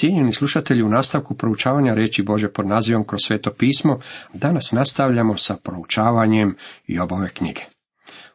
[0.00, 4.00] Cijenjeni slušatelji, u nastavku proučavanja reći Bože pod nazivom kroz sveto pismo,
[4.34, 7.60] danas nastavljamo sa proučavanjem i obove knjige.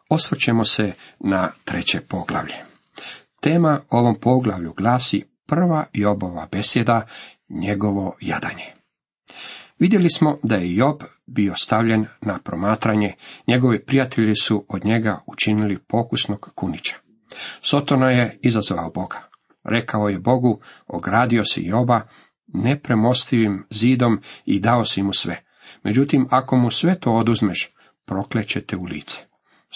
[0.09, 2.55] Osvrćemo se na treće poglavlje.
[3.41, 7.07] Tema ovom poglavlju glasi prva Jobova besjeda,
[7.49, 8.65] njegovo jadanje.
[9.79, 13.13] Vidjeli smo da je Job bio stavljen na promatranje,
[13.47, 16.95] njegovi prijatelji su od njega učinili pokusnog kunića.
[17.61, 19.34] Sotona je izazvao Boga.
[19.65, 22.01] Rekao je Bogu, ogradio si Joba
[22.47, 25.43] nepremostivim zidom i dao si mu sve.
[25.83, 27.73] Međutim, ako mu sve to oduzmeš,
[28.05, 29.21] proklećete u lice.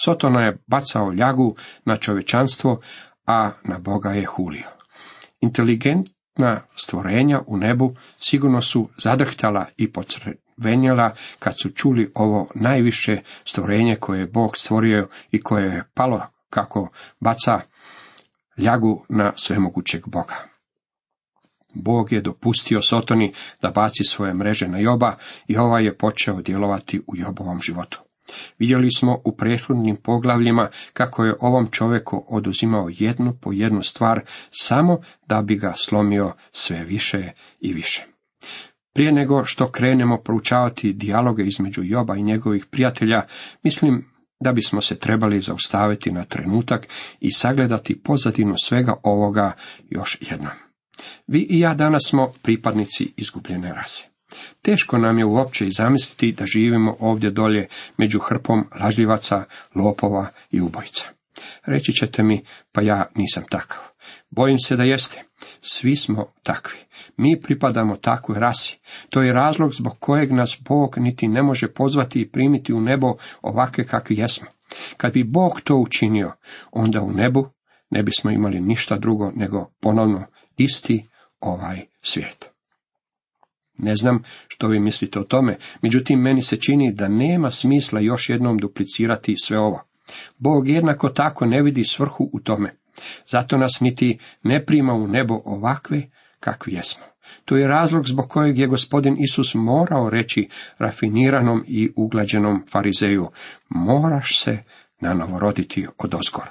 [0.04, 2.80] Sotona je bacao ljagu na čovečanstvo,
[3.26, 4.68] a na Boga je hulio.
[5.40, 13.96] Inteligentna stvorenja u nebu sigurno su zadrhtala i pocrvenjela kad su čuli ovo najviše stvorenje
[13.96, 16.88] koje je Bog stvorio i koje je palo kako
[17.20, 17.60] baca
[18.60, 20.36] ljagu na svemogućeg Boga.
[21.74, 25.16] Bog je dopustio Sotoni da baci svoje mreže na Joba
[25.46, 28.00] i ovaj je počeo djelovati u Jobovom životu.
[28.58, 34.98] Vidjeli smo u prethodnim poglavljima kako je ovom čovjeku oduzimao jednu po jednu stvar samo
[35.26, 38.06] da bi ga slomio sve više i više.
[38.94, 43.22] Prije nego što krenemo proučavati dijaloge između Joba i njegovih prijatelja,
[43.62, 44.09] mislim
[44.40, 46.88] da bismo se trebali zaustaviti na trenutak
[47.20, 49.52] i sagledati pozadinu svega ovoga
[49.90, 50.52] još jednom.
[51.26, 54.06] Vi i ja danas smo pripadnici izgubljene rase.
[54.62, 60.60] Teško nam je uopće i zamisliti da živimo ovdje dolje među hrpom lažljivaca, lopova i
[60.60, 61.08] ubojica.
[61.64, 63.78] Reći ćete mi, pa ja nisam takav.
[64.30, 65.22] Bojim se da jeste.
[65.60, 66.78] Svi smo takvi.
[67.16, 68.78] Mi pripadamo takvoj rasi.
[69.10, 73.14] To je razlog zbog kojeg nas Bog niti ne može pozvati i primiti u nebo
[73.42, 74.46] ovakve kakvi jesmo.
[74.96, 76.32] Kad bi Bog to učinio,
[76.72, 77.48] onda u nebu
[77.90, 80.24] ne bismo imali ništa drugo nego ponovno
[80.56, 81.08] isti
[81.40, 82.50] ovaj svijet.
[83.78, 88.28] Ne znam što vi mislite o tome, međutim meni se čini da nema smisla još
[88.28, 89.82] jednom duplicirati sve ovo.
[90.38, 92.76] Bog jednako tako ne vidi svrhu u tome.
[93.30, 96.02] Zato nas niti ne prima u nebo ovakve
[96.40, 97.04] kakvi jesmo.
[97.44, 103.30] To je razlog zbog kojeg je gospodin Isus morao reći rafiniranom i uglađenom farizeju,
[103.68, 104.58] moraš se
[105.00, 106.48] nanovo roditi od ozgor.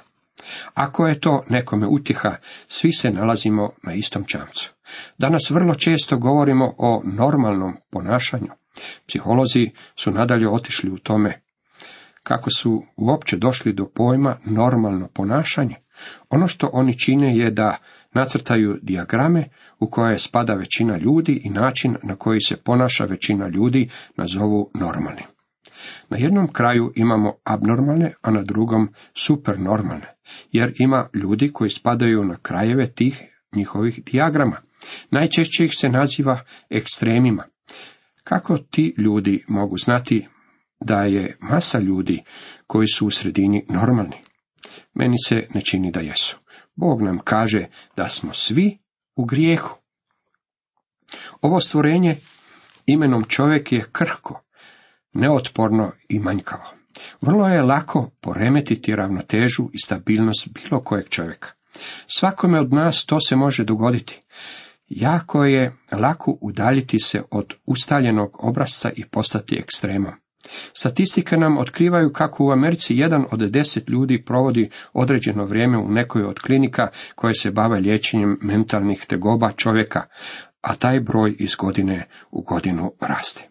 [0.74, 2.36] Ako je to nekome utiha,
[2.68, 4.72] svi se nalazimo na istom čamcu.
[5.18, 8.50] Danas vrlo često govorimo o normalnom ponašanju.
[9.06, 11.40] Psiholozi su nadalje otišli u tome.
[12.22, 15.74] Kako su uopće došli do pojma normalno ponašanje?
[16.28, 17.76] Ono što oni čine je da
[18.14, 19.48] nacrtaju dijagrame
[19.78, 25.22] u koje spada većina ljudi i način na koji se ponaša većina ljudi nazovu normalni.
[26.08, 30.14] Na jednom kraju imamo abnormalne, a na drugom supernormalne,
[30.52, 33.22] jer ima ljudi koji spadaju na krajeve tih
[33.56, 34.56] njihovih dijagrama.
[35.10, 36.40] Najčešće ih se naziva
[36.70, 37.44] ekstremima.
[38.24, 40.26] Kako ti ljudi mogu znati
[40.80, 42.22] da je masa ljudi
[42.66, 44.16] koji su u sredini normalni?
[44.94, 46.39] Meni se ne čini da jesu.
[46.80, 48.78] Bog nam kaže da smo svi
[49.16, 49.78] u grijehu.
[51.40, 52.16] Ovo stvorenje
[52.86, 54.42] imenom čovjek je krhko,
[55.12, 56.64] neotporno i manjkavo.
[57.20, 61.48] Vrlo je lako poremetiti ravnotežu i stabilnost bilo kojeg čovjeka.
[62.06, 64.20] Svakome od nas to se može dogoditi.
[64.88, 70.12] Jako je lako udaljiti se od ustaljenog obrazca i postati ekstremom.
[70.72, 76.24] Statistike nam otkrivaju kako u Americi jedan od deset ljudi provodi određeno vrijeme u nekoj
[76.24, 80.02] od klinika koje se bave liječenjem mentalnih tegoba čovjeka,
[80.60, 83.48] a taj broj iz godine u godinu raste.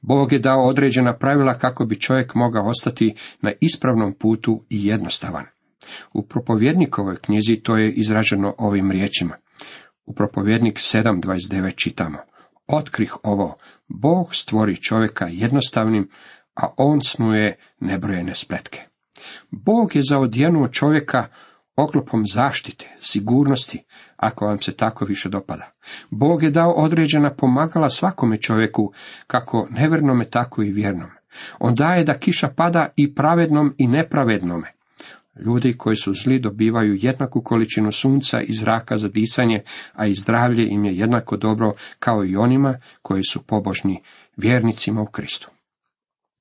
[0.00, 5.44] Bog je dao određena pravila kako bi čovjek mogao ostati na ispravnom putu i jednostavan.
[6.12, 9.36] U propovjednikovoj knjizi to je izraženo ovim riječima.
[10.06, 12.18] U propovjednik 7.29 čitamo.
[12.66, 13.56] Otkrih ovo,
[13.90, 16.08] Bog stvori čovjeka jednostavnim,
[16.54, 18.80] a on snuje nebrojene spletke.
[19.50, 21.26] Bog je zaodjenuo čovjeka
[21.76, 23.84] oklopom zaštite, sigurnosti,
[24.16, 25.70] ako vam se tako više dopada.
[26.10, 28.92] Bog je dao određena pomagala svakome čovjeku,
[29.26, 31.20] kako nevernome, tako i vjernome.
[31.58, 34.72] On daje da kiša pada i pravednom i nepravednome.
[35.36, 39.62] Ljudi koji su zli dobivaju jednaku količinu sunca i zraka za disanje,
[39.92, 44.02] a i zdravlje im je jednako dobro kao i onima koji su pobožni
[44.36, 45.50] vjernicima u Kristu.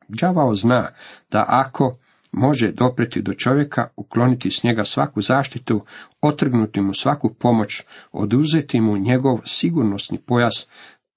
[0.07, 0.87] Đavao zna
[1.31, 1.97] da ako
[2.31, 5.85] može dopreti do čovjeka, ukloniti s njega svaku zaštitu,
[6.21, 10.67] otrgnuti mu svaku pomoć, oduzeti mu njegov sigurnosni pojas,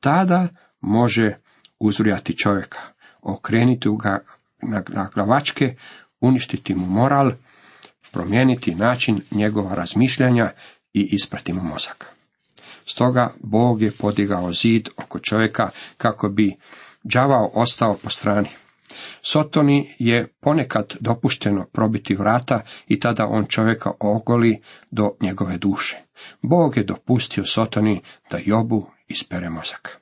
[0.01, 0.49] tada
[0.81, 1.37] može
[1.79, 2.79] uzrujati čovjeka,
[3.23, 4.19] okrenuti ga
[4.89, 5.77] na glavačke,
[6.21, 7.33] uništiti mu moral,
[8.13, 10.51] promijeniti način njegova razmišljanja
[10.93, 12.07] i isprati mu mozak.
[12.87, 16.57] Stoga Bog je podigao zid oko čovjeka kako bi
[17.03, 18.49] đavao ostao po strani.
[19.23, 24.61] Sotoni je ponekad dopušteno probiti vrata i tada on čovjeka ogoli
[24.91, 26.03] do njegove duše.
[26.43, 29.99] Bog je dopustio Sotoni da Jobu ispere mozak.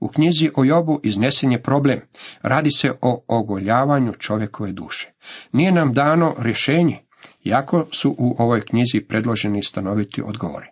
[0.00, 2.00] U knjizi o Jobu iznesen je problem.
[2.42, 5.12] Radi se o ogoljavanju čovjekove duše.
[5.52, 6.98] Nije nam dano rješenje,
[7.44, 10.66] jako su u ovoj knjizi predloženi stanoviti odgovori.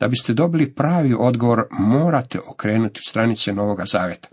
[0.00, 4.28] Da biste dobili pravi odgovor, morate okrenuti stranice Novoga Zaveta.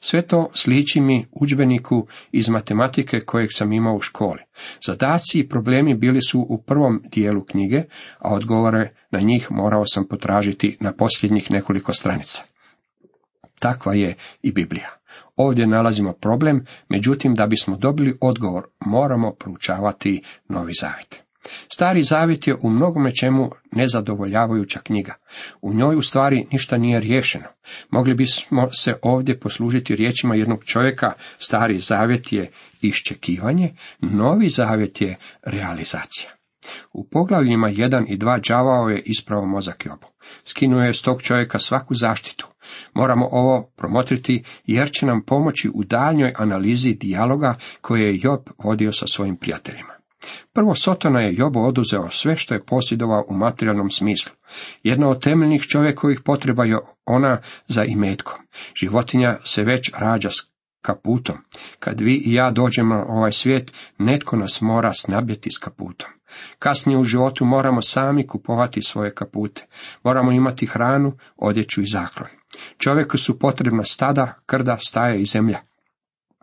[0.00, 4.40] Sve to sliči mi udžbeniku iz matematike kojeg sam imao u školi.
[4.86, 7.82] Zadaci i problemi bili su u prvom dijelu knjige,
[8.18, 12.42] a odgovore na njih morao sam potražiti na posljednjih nekoliko stranica.
[13.58, 14.99] Takva je i Biblija.
[15.42, 21.22] Ovdje nalazimo problem, međutim da bismo dobili odgovor moramo proučavati Novi Zavjet.
[21.72, 25.14] Stari zavjet je u mnogome čemu nezadovoljavajuća knjiga.
[25.62, 27.46] U njoj u stvari ništa nije riješeno.
[27.90, 32.50] Mogli bismo se ovdje poslužiti riječima jednog čovjeka, stari zavjet je
[32.82, 36.30] iščekivanje, novi zavjet je realizacija.
[36.92, 40.06] U poglavljima 1 i 2 đavao je ispravo mozak Jobu.
[40.44, 42.46] Skinuo je s tog čovjeka svaku zaštitu.
[42.94, 48.92] Moramo ovo promotriti jer će nam pomoći u daljnjoj analizi dijaloga koje je Job vodio
[48.92, 50.00] sa svojim prijateljima.
[50.52, 54.32] Prvo Sotona je Jobu oduzeo sve što je posjedovao u materijalnom smislu.
[54.82, 57.38] Jedna od temeljnih čovjekovih potreba je ona
[57.68, 58.38] za imetkom.
[58.74, 60.50] Životinja se već rađa s
[60.82, 61.36] kaputom.
[61.78, 66.08] Kad vi i ja dođemo na ovaj svijet, netko nas mora snabjeti s kaputom.
[66.58, 69.66] Kasnije u životu moramo sami kupovati svoje kapute.
[70.04, 72.39] Moramo imati hranu, odjeću i zaklon.
[72.78, 75.60] Čovjeku su potrebna stada, krda, staja i zemlja.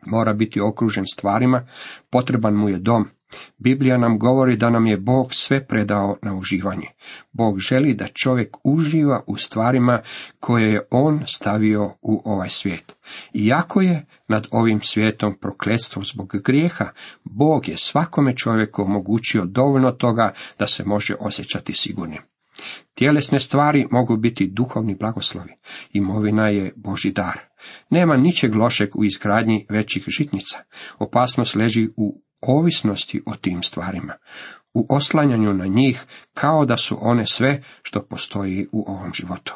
[0.06, 1.68] Mora biti okružen stvarima,
[2.10, 3.10] potreban mu je dom,
[3.58, 6.88] Biblija nam govori da nam je Bog sve predao na uživanje.
[7.32, 10.02] Bog želi da čovjek uživa u stvarima
[10.40, 12.96] koje je On stavio u ovaj svijet.
[13.34, 16.90] Iako je nad ovim svijetom prokletstvo zbog grijeha,
[17.24, 22.22] Bog je svakome čovjeku omogućio dovoljno toga da se može osjećati sigurnim.
[22.94, 25.54] Tjelesne stvari mogu biti duhovni blagoslovi.
[25.94, 27.40] Imovina je Boži dar.
[27.90, 30.60] Nema ničeg lošeg u izgradnji većih žitnica.
[31.00, 34.14] Opasnost leži u ovisnosti o tim stvarima,
[34.74, 39.56] u oslanjanju na njih kao da su one sve što postoji u ovom životu.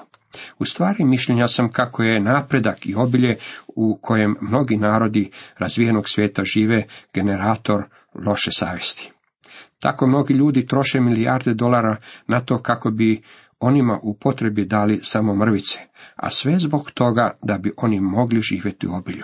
[0.60, 3.36] U stvari mišljenja sam kako je napredak i obilje
[3.68, 6.84] u kojem mnogi narodi razvijenog svijeta žive
[7.14, 7.84] generator
[8.26, 9.12] loše savjesti.
[9.82, 11.98] Tako mnogi ljudi troše milijarde dolara
[12.28, 13.22] na to kako bi
[13.60, 15.80] onima u potrebi dali samo mrvice,
[16.16, 19.24] a sve zbog toga da bi oni mogli živjeti u obilju.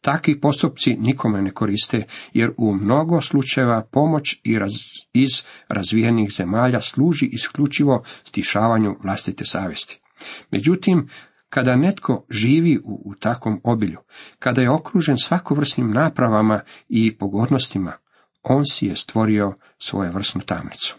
[0.00, 4.40] Takvi postupci nikome ne koriste, jer u mnogo slučajeva pomoć
[5.12, 5.30] iz
[5.68, 10.00] razvijenih zemalja služi isključivo stišavanju vlastite savjesti.
[10.50, 11.08] Međutim,
[11.48, 13.98] kada netko živi u, u takvom obilju,
[14.38, 17.92] kada je okružen svakovrsnim napravama i pogodnostima,
[18.42, 20.96] on si je stvorio svoje vrsnu tamnicu.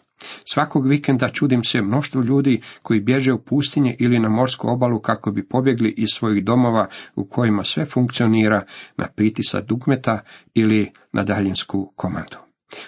[0.54, 5.32] Svakog vikenda čudim se mnoštvo ljudi koji bježe u pustinje ili na morsku obalu kako
[5.32, 8.66] bi pobjegli iz svojih domova u kojima sve funkcionira
[8.98, 10.20] na pritisak dugmeta
[10.54, 12.38] ili na daljinsku komandu.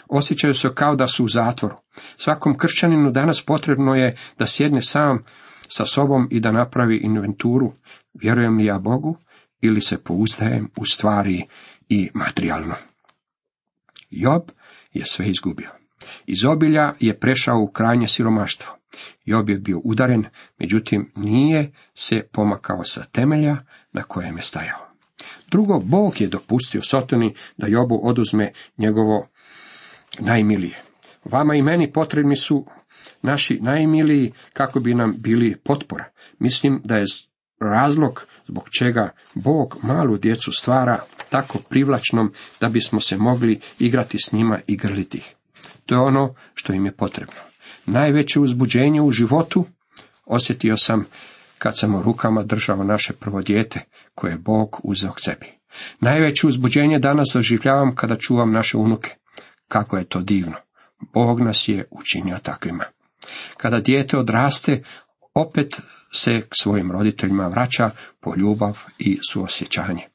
[0.10, 1.76] Osjećaju se kao da su u zatvoru.
[2.18, 5.24] Svakom kršćaninu danas potrebno je da sjedne sam
[5.68, 7.74] sa sobom i da napravi inventuru.
[8.14, 9.18] Vjerujem li ja Bogu
[9.62, 11.44] ili se pouzdajem u stvari
[11.90, 12.74] i materijalno.
[14.10, 14.42] Job
[14.94, 15.70] je sve izgubio.
[16.26, 18.76] Iz obilja je prešao u krajnje siromaštvo.
[19.26, 20.26] Job je bio udaren,
[20.60, 23.58] međutim nije se pomakao sa temelja
[23.92, 24.86] na kojem je stajao.
[25.52, 29.28] Drugo, Bog je dopustio Sotoni da Jobu oduzme njegovo
[30.20, 30.84] najmilije.
[31.26, 32.66] Vama i meni potrebni su
[33.22, 36.06] naši najmiliji kako bi nam bili potpora.
[36.40, 37.06] Mislim da je
[37.60, 44.32] razlog zbog čega Bog malu djecu stvara tako privlačnom da bismo se mogli igrati s
[44.32, 45.36] njima i grliti ih.
[45.86, 47.40] To je ono što im je potrebno.
[47.86, 49.66] Najveće uzbuđenje u životu
[50.26, 51.06] osjetio sam
[51.58, 53.80] kad sam u rukama držao naše prvo dijete,
[54.16, 55.48] koje je Bog uzeo k sebi.
[56.00, 59.16] Najveće uzbuđenje danas doživljavam kada čuvam naše unuke.
[59.68, 60.56] Kako je to divno.
[61.14, 62.86] Bog nas je učinio takvima.
[63.58, 64.84] Kada dijete odraste,
[65.34, 65.82] opet
[66.14, 70.08] se k svojim roditeljima vraća po ljubav i suosjećanje.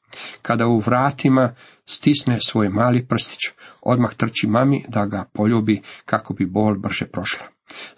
[0.43, 1.55] Kada u vratima
[1.85, 3.39] stisne svoj mali prstić,
[3.83, 7.47] odmah trči mami da ga poljubi kako bi bol brže prošla.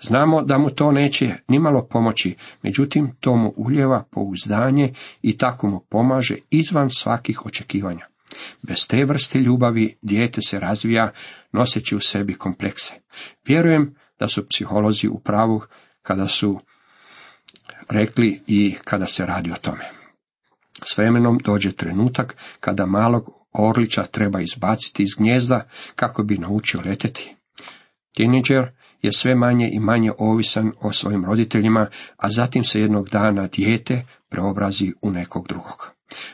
[0.01, 5.81] Znamo da mu to neće nimalo pomoći, međutim to mu uljeva pouzdanje i tako mu
[5.91, 8.07] pomaže izvan svakih očekivanja.
[8.63, 11.13] Bez te vrste ljubavi dijete se razvija
[11.53, 12.95] noseći u sebi komplekse.
[13.47, 15.63] Vjerujem da su psiholozi u pravu
[16.03, 16.61] kada su
[17.93, 19.91] rekli i kada se radi o tome.
[20.85, 27.35] S vremenom dođe trenutak kada malog orlića treba izbaciti iz gnjezda kako bi naučio leteti.
[28.17, 28.71] Teenager
[29.03, 34.07] je sve manje i manje ovisan o svojim roditeljima, a zatim se jednog dana dijete
[34.29, 35.91] preobrazi u nekog drugog.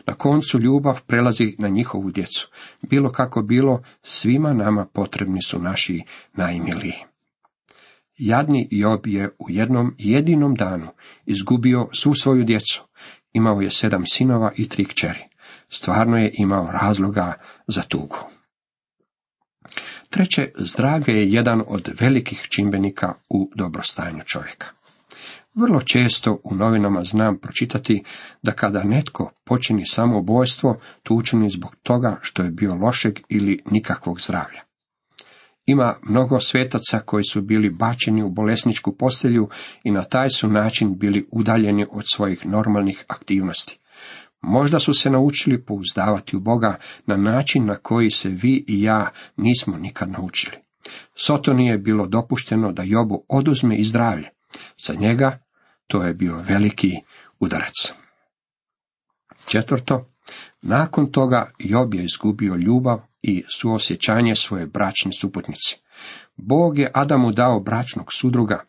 [0.06, 2.50] Na koncu ljubav prelazi na njihovu djecu.
[2.82, 6.02] Bilo kako bilo, svima nama potrebni su naši
[6.36, 7.07] najmiliji.
[8.18, 10.86] Jadni Job je u jednom jedinom danu
[11.26, 12.84] izgubio svu svoju djecu.
[13.32, 15.24] Imao je sedam sinova i tri kćeri.
[15.68, 17.32] Stvarno je imao razloga
[17.66, 18.16] za tugu.
[20.10, 24.66] Treće, zdravlje je jedan od velikih čimbenika u dobrostanju čovjeka.
[25.54, 28.04] Vrlo često u novinama znam pročitati
[28.42, 34.20] da kada netko počini samoubojstvo, to učini zbog toga što je bio lošeg ili nikakvog
[34.20, 34.67] zdravlja.
[35.68, 39.48] Ima mnogo svetaca koji su bili bačeni u bolesničku postelju
[39.84, 43.78] i na taj su način bili udaljeni od svojih normalnih aktivnosti.
[44.40, 49.10] Možda su se naučili pouzdavati u Boga na način na koji se vi i ja
[49.36, 50.56] nismo nikad naučili.
[51.14, 54.28] Sotoni je bilo dopušteno da Jobu oduzme i zdravlje.
[54.86, 55.38] Za njega
[55.86, 56.92] to je bio veliki
[57.40, 57.92] udarac.
[59.46, 60.10] Četvrto,
[60.62, 65.76] nakon toga Job je izgubio ljubav i suosjećanje svoje bračne suputnice.
[66.36, 68.64] Bog je Adamu dao bračnog sudruga.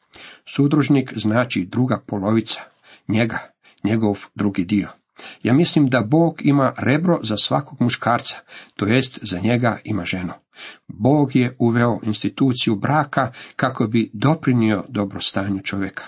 [0.45, 2.61] Sudružnik znači druga polovica,
[3.07, 3.39] njega,
[3.83, 4.89] njegov drugi dio.
[5.43, 8.37] Ja mislim da Bog ima rebro za svakog muškarca,
[8.75, 10.33] to jest za njega ima ženu.
[10.87, 16.03] Bog je uveo instituciju braka kako bi doprinio dobrostanju čovjeka.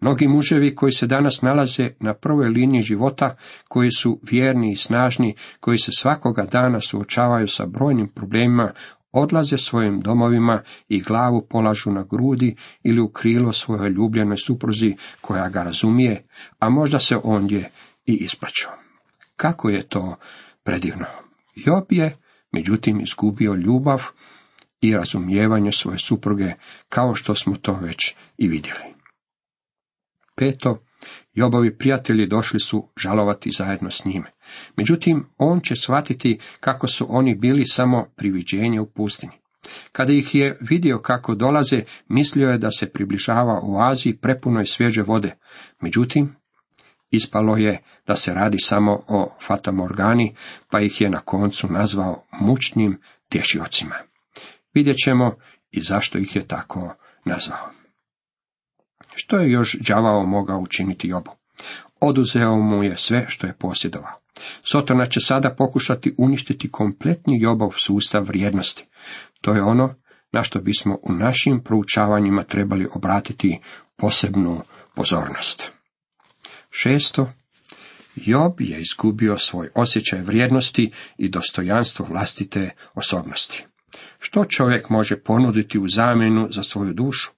[0.00, 3.36] Mnogi muževi koji se danas nalaze na prvoj liniji života,
[3.68, 8.72] koji su vjerni i snažni, koji se svakoga dana suočavaju sa brojnim problemima,
[9.12, 15.48] odlaze svojim domovima i glavu polažu na grudi ili u krilo svojoj ljubljenoj supruzi koja
[15.48, 16.26] ga razumije,
[16.58, 17.70] a možda se ondje
[18.06, 18.72] i isplaćao.
[19.36, 20.16] Kako je to
[20.62, 21.06] predivno?
[21.54, 22.16] Job je,
[22.52, 24.02] međutim, izgubio ljubav
[24.80, 26.52] i razumijevanje svoje supruge,
[26.88, 28.93] kao što smo to već i vidjeli.
[30.36, 30.84] Peto,
[31.32, 34.32] Jobovi prijatelji došli su žalovati zajedno s njime.
[34.76, 39.32] Međutim, on će shvatiti kako su oni bili samo priviđenje u pustinji.
[39.92, 45.02] Kada ih je vidio kako dolaze, mislio je da se približava u Aziji prepunoj svježe
[45.02, 45.34] vode.
[45.80, 46.36] Međutim,
[47.10, 50.36] ispalo je da se radi samo o fatamorgani,
[50.70, 53.94] pa ih je na koncu nazvao mučnim tješiocima.
[54.74, 55.36] Vidjet ćemo
[55.70, 57.83] i zašto ih je tako nazvao.
[59.14, 61.30] Što je još đavao mogao učiniti Jobu?
[62.00, 64.20] Oduzeo mu je sve što je posjedovao.
[64.62, 68.84] Sotona će sada pokušati uništiti kompletni Jobov sustav vrijednosti.
[69.40, 69.94] To je ono
[70.32, 73.60] na što bismo u našim proučavanjima trebali obratiti
[73.96, 74.60] posebnu
[74.94, 75.72] pozornost.
[76.70, 77.32] Šesto,
[78.16, 83.64] Job je izgubio svoj osjećaj vrijednosti i dostojanstvo vlastite osobnosti.
[84.18, 87.30] Što čovjek može ponuditi u zamjenu za svoju dušu?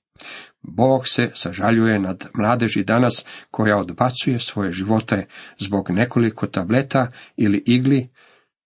[0.69, 5.27] Bog se sažaljuje nad mladeži danas koja odbacuje svoje živote
[5.59, 8.09] zbog nekoliko tableta ili igli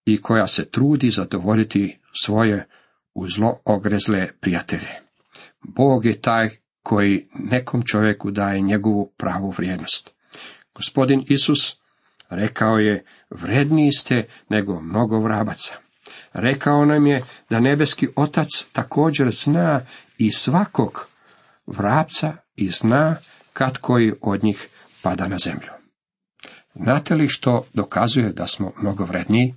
[0.04, 2.66] i koja se trudi zadovoljiti svoje
[3.14, 4.90] u zlo ogrezle prijatelje.
[5.62, 6.50] Bog je taj
[6.82, 10.14] koji nekom čovjeku daje njegovu pravu vrijednost.
[10.74, 11.76] Gospodin Isus
[12.30, 15.74] rekao je, vredniji ste nego mnogo vrabaca.
[16.32, 19.86] Rekao nam je da nebeski otac također zna
[20.18, 21.09] i svakog
[21.78, 23.16] vrapca i zna
[23.52, 24.68] kad koji od njih
[25.02, 25.70] pada na zemlju.
[26.74, 29.54] Znate li što dokazuje da smo mnogo vredniji?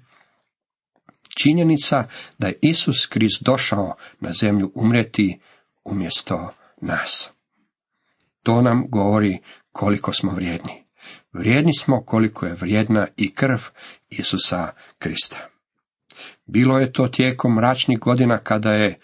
[1.38, 5.39] Činjenica da je Isus kriz došao na zemlju umreti
[5.84, 6.50] umjesto
[6.82, 7.32] nas.
[8.43, 9.39] To nam govori
[9.72, 10.84] koliko smo vrijedni.
[11.34, 13.58] Vrijedni smo koliko je vrijedna i krv
[14.10, 15.50] Isusa Krista.
[16.46, 19.00] Bilo je to tijekom mračnih godina kada je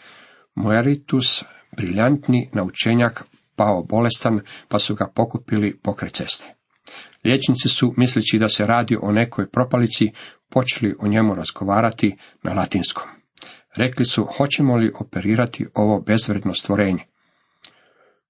[0.56, 1.44] Moeritus
[1.77, 3.23] briljantni naučenjak
[3.55, 6.55] pao bolestan, pa su ga pokupili pokraj ceste.
[7.25, 10.11] Liječnici su, misleći da se radi o nekoj propalici,
[10.49, 13.07] počeli o njemu razgovarati na latinskom.
[13.75, 17.05] Rekli su, hoćemo li operirati ovo bezvredno stvorenje.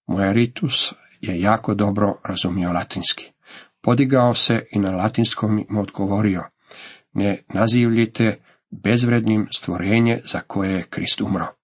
[0.07, 3.31] Moeritus je jako dobro razumio latinski.
[3.81, 6.43] Podigao se i na latinskom im odgovorio,
[7.13, 8.39] ne nazivljite
[8.71, 11.58] bezvrednim stvorenje za koje je Krist umro.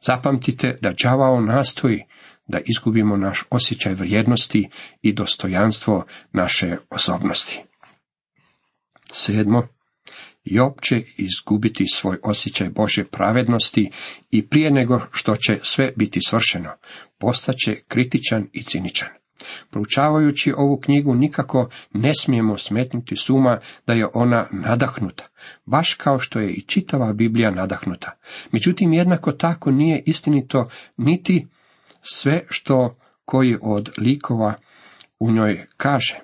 [0.00, 2.02] Zapamtite da đavao nastoji
[2.46, 4.68] da izgubimo naš osjećaj vrijednosti
[5.02, 7.62] i dostojanstvo naše osobnosti.
[9.12, 9.68] Sedmo,
[10.44, 13.90] Job će izgubiti svoj osjećaj Bože pravednosti
[14.30, 16.70] i prije nego što će sve biti svršeno,
[17.18, 19.08] postaće kritičan i ciničan.
[19.70, 25.24] Proučavajući ovu knjigu nikako ne smijemo smetnuti suma da je ona nadahnuta,
[25.66, 28.10] baš kao što je i čitava Biblija nadahnuta.
[28.52, 31.46] Međutim, jednako tako nije istinito niti
[32.02, 34.54] sve što koji od likova
[35.18, 36.18] u njoj kaže.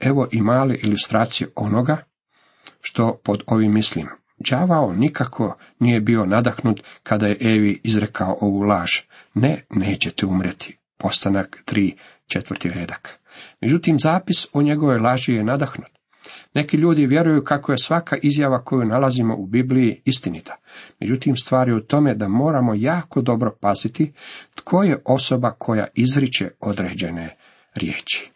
[0.00, 1.96] Evo i male ilustracije onoga
[2.80, 4.06] što pod ovim mislim.
[4.38, 8.90] Đavao nikako nije bio nadahnut kada je Evi izrekao ovu laž.
[9.34, 10.78] Ne, nećete umreti.
[10.98, 11.96] Postanak 3,
[12.28, 13.18] četvrti redak.
[13.60, 15.98] Međutim, zapis o njegove laži je nadahnut.
[16.54, 20.56] Neki ljudi vjeruju kako je svaka izjava koju nalazimo u Bibliji istinita.
[21.00, 24.12] Međutim, stvar je u tome da moramo jako dobro paziti
[24.54, 27.36] tko je osoba koja izriče određene
[27.74, 28.30] riječi.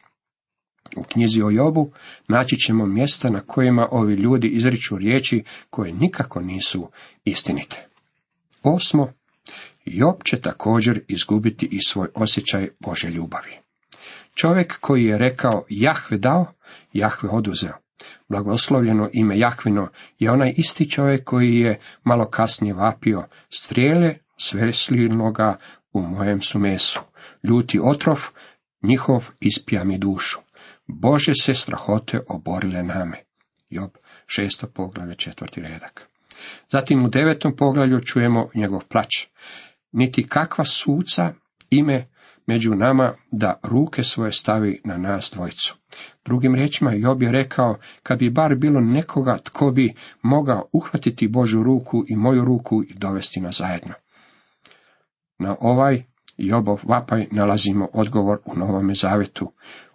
[0.97, 1.93] U knjizi o Jobu
[2.29, 6.91] naći ćemo mjesta na kojima ovi ljudi izriču riječi koje nikako nisu
[7.25, 7.89] istinite.
[8.63, 9.13] Osmo,
[9.85, 13.62] Job će također izgubiti i svoj osjećaj Bože ljubavi.
[14.35, 16.47] Čovjek koji je rekao Jahve dao,
[16.93, 17.83] Jahve oduzeo.
[18.29, 25.59] Blagoslovljeno ime Jahvino je onaj isti čovjek koji je malo kasnije vapio strijele sveslinoga
[25.93, 27.01] u mojem su mesu.
[27.43, 28.21] Ljuti otrov,
[28.83, 30.39] njihov ispija mi dušu.
[30.87, 33.25] Bože se strahote oborile name.
[33.71, 33.91] Job,
[34.27, 36.09] šesto poglavlje, četvrti redak.
[36.71, 39.27] Zatim u devetom poglavlju čujemo njegov plać.
[39.93, 41.35] Niti kakva suca
[41.71, 42.09] ime
[42.47, 45.77] među nama da ruke svoje stavi na nas dvojicu.
[46.25, 51.63] Drugim riječima Job je rekao, kad bi bar bilo nekoga tko bi mogao uhvatiti Božu
[51.63, 53.95] ruku i moju ruku i dovesti nas zajedno.
[55.39, 56.03] Na ovaj
[56.37, 59.53] Jobov vapaj nalazimo odgovor u Novome Zavetu.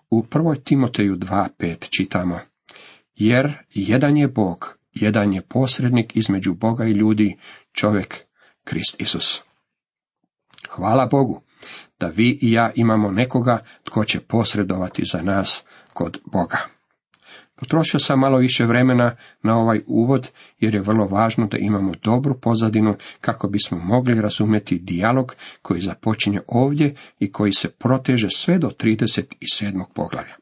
[0.09, 0.63] U 1.
[0.63, 2.39] Timoteju 2.5 čitamo,
[3.15, 7.37] jer jedan je Bog, jedan je posrednik između Boga i ljudi,
[7.71, 8.15] čovjek,
[8.63, 9.41] Krist Isus.
[10.69, 11.46] Hvala Bogu
[11.99, 15.63] da vi i ja imamo nekoga tko će posredovati za nas
[15.93, 16.57] kod Boga.
[17.59, 22.39] Potrošio sam malo više vremena na ovaj uvod, jer je vrlo važno da imamo dobru
[22.39, 28.69] pozadinu kako bismo mogli razumjeti dijalog koji započinje ovdje i koji se proteže sve do
[28.69, 29.83] 37.
[29.95, 30.35] poglavlja.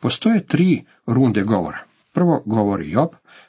[0.00, 1.84] Postoje tri runde govora.
[2.12, 3.08] Prvo govori Job,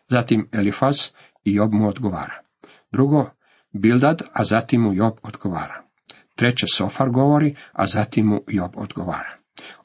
[0.09, 0.97] zatim Elifaz
[1.43, 2.41] i Job mu odgovara.
[2.91, 3.29] Drugo,
[3.71, 5.82] Bildad, a zatim mu Job odgovara.
[6.43, 9.37] Treće, Sofar govori, a zatim mu Job odgovara.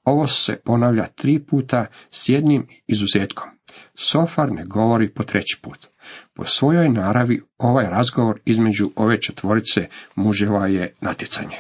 [0.05, 3.49] Ovo se ponavlja tri puta s jednim izuzetkom.
[3.95, 5.87] Sofar ne govori po treći put.
[6.35, 11.57] Po svojoj naravi ovaj razgovor između ove četvorice muževa je natjecanje.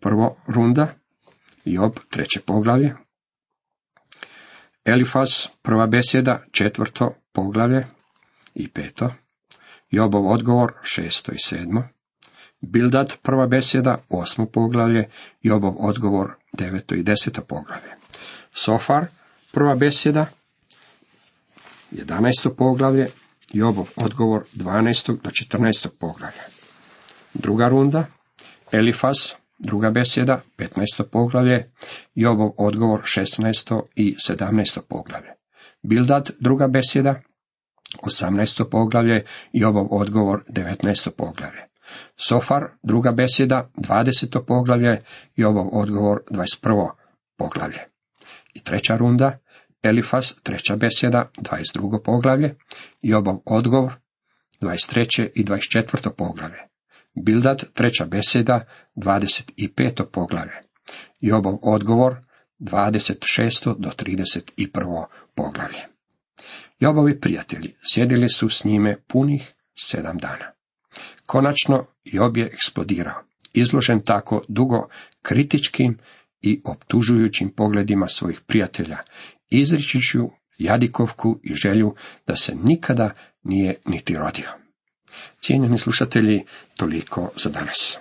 [0.00, 0.88] Prvo runda,
[1.64, 2.94] Job treće poglavlje,
[4.84, 5.30] Elifaz
[5.62, 7.86] prva besjeda četvrto poglavlje
[8.54, 9.12] i peto,
[9.90, 11.88] Jobov odgovor šesto i sedmo,
[12.66, 15.08] Bildad prva besjeda osmo poglavlje,
[15.42, 17.96] Jobov odgovor deveto i deseto poglavlje.
[18.54, 19.06] Sofar,
[19.52, 20.26] prva besjeda,
[21.90, 23.06] jedanaesto poglavlje,
[23.52, 25.20] Jobov odgovor 12.
[25.22, 25.88] do 14.
[25.98, 26.42] poglavlja.
[27.34, 28.06] Druga runda,
[28.72, 29.16] Elifaz,
[29.58, 31.04] druga besjeda, 15.
[31.12, 31.70] poglavlje,
[32.14, 33.82] Jobov odgovor 16.
[33.94, 34.80] i 17.
[34.88, 35.32] poglavlje.
[35.82, 37.20] Bildad, druga besjeda,
[38.02, 38.70] 18.
[38.70, 41.10] poglavlje, Jobov odgovor 19.
[41.10, 41.65] poglavlje.
[42.16, 44.44] Sofar, druga besjeda, 20.
[44.46, 45.02] poglavlje
[45.36, 46.90] i odgovor, 21.
[47.36, 47.80] poglavlje.
[48.54, 49.38] I treća runda,
[49.82, 52.02] Elifas, treća besjeda, 22.
[52.04, 52.54] poglavlje
[53.02, 53.94] i odgovor,
[54.60, 55.28] 23.
[55.34, 56.10] i 24.
[56.10, 56.58] poglavlje.
[57.14, 58.64] Bildad, treća besjeda,
[58.96, 60.04] 25.
[60.12, 60.62] poglavlje.
[61.20, 62.16] I obov odgovor,
[62.58, 63.74] 26.
[63.78, 65.04] do 31.
[65.34, 65.86] poglavlje.
[66.80, 70.55] Jobovi prijatelji sjedili su s njime punih sedam dana.
[71.26, 74.88] Konačno Job je eksplodirao, izložen tako dugo
[75.22, 75.98] kritičkim
[76.40, 78.98] i optužujućim pogledima svojih prijatelja,
[79.50, 81.94] izričiću jadikovku i želju
[82.26, 83.10] da se nikada
[83.42, 84.50] nije niti rodio.
[85.40, 86.44] Cijenjeni slušatelji,
[86.76, 87.98] toliko za danas.